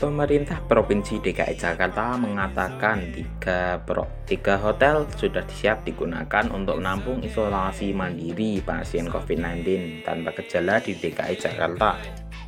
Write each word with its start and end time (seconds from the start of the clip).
Pemerintah 0.01 0.57
Provinsi 0.65 1.21
DKI 1.21 1.61
Jakarta 1.61 2.17
mengatakan 2.17 3.13
tiga, 3.13 3.77
pro, 3.85 4.09
tiga 4.25 4.57
hotel 4.57 5.05
sudah 5.13 5.45
siap 5.45 5.85
digunakan 5.85 6.49
untuk 6.49 6.81
menampung 6.81 7.21
isolasi 7.21 7.93
mandiri 7.93 8.65
pasien 8.65 9.05
COVID-19 9.05 10.01
tanpa 10.01 10.33
gejala 10.41 10.81
di 10.81 10.97
DKI 10.97 11.37
Jakarta. 11.37 12.01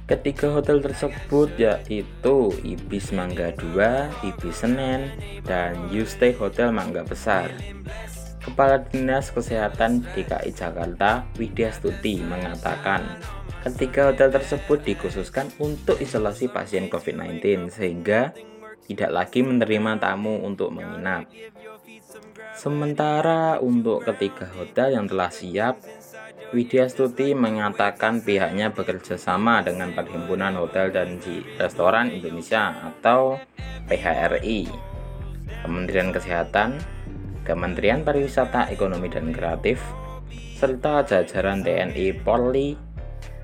Ketiga 0.10 0.50
hotel 0.50 0.82
tersebut 0.82 1.54
yaitu 1.62 2.50
Ibis 2.66 3.14
Mangga 3.14 3.54
2, 3.54 4.34
Ibis 4.34 4.66
Senen, 4.66 5.14
dan 5.46 5.78
Stay 6.10 6.34
Hotel 6.34 6.74
Mangga 6.74 7.06
Besar. 7.06 7.54
Kepala 8.42 8.82
Dinas 8.90 9.30
Kesehatan 9.30 10.02
DKI 10.18 10.50
Jakarta, 10.58 11.22
Widya 11.38 11.70
Stuti, 11.70 12.18
mengatakan 12.18 13.22
Ketiga 13.64 14.12
hotel 14.12 14.28
tersebut 14.28 14.84
dikhususkan 14.84 15.48
untuk 15.64 15.96
isolasi 16.04 16.52
pasien 16.52 16.92
COVID-19 16.92 17.72
sehingga 17.72 18.36
tidak 18.84 19.12
lagi 19.16 19.40
menerima 19.40 20.04
tamu 20.04 20.44
untuk 20.44 20.76
menginap. 20.76 21.32
Sementara 22.52 23.64
untuk 23.64 24.04
ketiga 24.04 24.52
hotel 24.60 25.00
yang 25.00 25.08
telah 25.08 25.32
siap, 25.32 25.80
Widya 26.52 26.92
Stuti 26.92 27.32
mengatakan 27.34 28.22
pihaknya 28.22 28.70
bekerja 28.70 29.18
sama 29.18 29.64
dengan 29.66 29.96
Perhimpunan 29.96 30.54
Hotel 30.60 30.94
dan 30.94 31.18
Restoran 31.58 32.14
Indonesia 32.14 32.94
atau 32.94 33.42
PHRI, 33.88 34.70
Kementerian 35.64 36.12
Kesehatan, 36.12 36.78
Kementerian 37.48 38.04
Pariwisata 38.06 38.70
Ekonomi 38.70 39.10
dan 39.10 39.34
Kreatif, 39.34 39.82
serta 40.60 41.02
jajaran 41.08 41.66
TNI 41.66 42.22
Polri 42.22 42.93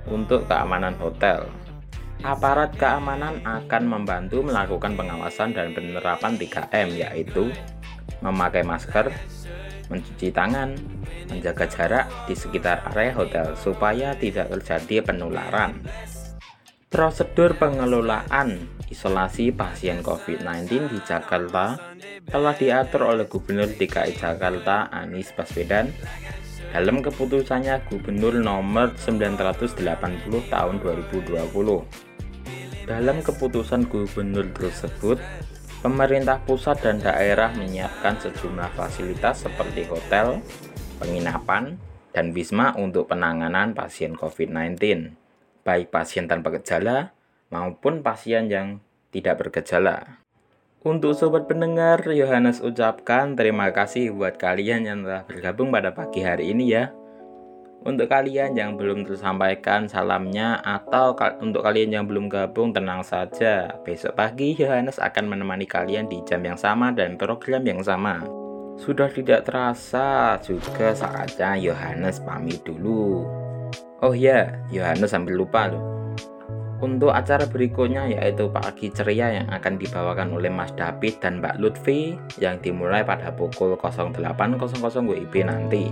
untuk 0.09 0.49
keamanan 0.49 0.97
hotel. 0.97 1.47
Aparat 2.19 2.75
keamanan 2.75 3.39
akan 3.47 3.83
membantu 3.87 4.43
melakukan 4.43 4.99
pengawasan 4.99 5.55
dan 5.55 5.71
penerapan 5.71 6.35
3M 6.35 6.89
yaitu 6.99 7.47
memakai 8.19 8.67
masker, 8.67 9.07
mencuci 9.87 10.27
tangan, 10.27 10.75
menjaga 11.31 11.65
jarak 11.71 12.05
di 12.27 12.35
sekitar 12.35 12.83
area 12.91 13.15
hotel 13.15 13.55
supaya 13.55 14.11
tidak 14.19 14.51
terjadi 14.51 15.07
penularan. 15.07 15.79
Prosedur 16.89 17.55
pengelolaan 17.55 18.65
isolasi 18.89 19.53
pasien 19.53 20.01
COVID-19 20.01 20.89
di 20.89 20.99
Jakarta 21.05 21.77
telah 22.25 22.53
diatur 22.57 23.13
oleh 23.13 23.29
Gubernur 23.29 23.69
DKI 23.69 24.17
Jakarta 24.17 24.89
Anies 24.89 25.29
Baswedan 25.37 25.93
dalam 26.69 27.01
keputusannya 27.01 27.81
Gubernur 27.89 28.37
nomor 28.37 28.93
980 28.95 29.79
tahun 30.51 30.75
2020. 30.79 31.29
Dalam 32.89 33.21
keputusan 33.21 33.85
gubernur 33.85 34.49
tersebut, 34.49 35.21
pemerintah 35.85 36.41
pusat 36.41 36.81
dan 36.81 36.97
daerah 36.97 37.53
menyiapkan 37.53 38.17
sejumlah 38.17 38.73
fasilitas 38.73 39.45
seperti 39.45 39.85
hotel, 39.85 40.41
penginapan, 40.97 41.77
dan 42.09 42.33
wisma 42.33 42.73
untuk 42.73 43.05
penanganan 43.13 43.77
pasien 43.77 44.17
COVID-19, 44.17 44.81
baik 45.61 45.93
pasien 45.93 46.25
tanpa 46.25 46.49
gejala 46.57 47.13
maupun 47.53 48.01
pasien 48.01 48.49
yang 48.49 48.81
tidak 49.13 49.37
bergejala. 49.37 50.25
Untuk 50.79 51.11
sobat 51.11 51.43
pendengar, 51.43 51.99
Yohanes 52.07 52.63
ucapkan 52.63 53.35
terima 53.35 53.67
kasih 53.67 54.15
buat 54.15 54.39
kalian 54.39 54.87
yang 54.87 55.03
telah 55.03 55.27
bergabung 55.27 55.75
pada 55.75 55.91
pagi 55.91 56.23
hari 56.23 56.55
ini 56.55 56.71
ya. 56.71 56.87
Untuk 57.83 58.07
kalian 58.07 58.55
yang 58.55 58.79
belum 58.79 59.03
tersampaikan 59.03 59.91
salamnya 59.91 60.63
atau 60.63 61.11
untuk 61.43 61.67
kalian 61.67 61.99
yang 61.99 62.05
belum 62.07 62.31
gabung 62.31 62.71
tenang 62.71 63.03
saja. 63.03 63.75
Besok 63.83 64.15
pagi 64.15 64.55
Yohanes 64.55 65.03
akan 65.03 65.27
menemani 65.27 65.67
kalian 65.67 66.07
di 66.07 66.23
jam 66.23 66.39
yang 66.47 66.55
sama 66.55 66.95
dan 66.95 67.19
program 67.19 67.67
yang 67.67 67.83
sama. 67.83 68.23
Sudah 68.79 69.11
tidak 69.11 69.51
terasa 69.51 70.39
juga 70.39 70.95
saatnya 70.95 71.59
Yohanes 71.59 72.23
pamit 72.23 72.63
dulu. 72.63 73.27
Oh 73.99 74.15
ya, 74.15 74.63
Yohanes 74.71 75.11
sambil 75.11 75.35
lupa 75.43 75.67
loh. 75.67 75.98
Untuk 76.79 77.11
acara 77.11 77.43
berikutnya 77.43 78.07
yaitu 78.07 78.47
Pagi 78.47 78.87
Ceria 78.87 79.43
yang 79.43 79.47
akan 79.51 79.75
dibawakan 79.75 80.31
oleh 80.31 80.47
Mas 80.47 80.71
David 80.79 81.19
dan 81.19 81.43
Mbak 81.43 81.59
Lutfi 81.59 82.15
yang 82.39 82.55
dimulai 82.63 83.03
pada 83.03 83.35
pukul 83.35 83.75
08.00 83.75 84.63
WIB 85.03 85.43
nanti. 85.43 85.91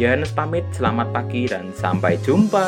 Yohanes 0.00 0.32
pamit, 0.32 0.64
selamat 0.72 1.12
pagi 1.12 1.46
dan 1.46 1.70
sampai 1.76 2.18
jumpa. 2.24 2.66